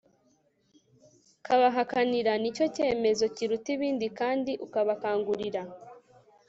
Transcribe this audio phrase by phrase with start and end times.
[1.45, 2.31] kubahakanira.
[2.41, 5.61] ni cyo kemezo kiruta ibindi, kandi ukabakangurira